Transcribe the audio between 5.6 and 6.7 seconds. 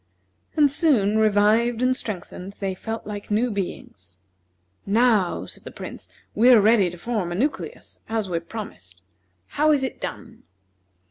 the Prince, "we are